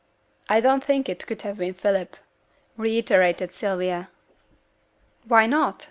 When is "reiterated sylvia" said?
2.75-4.09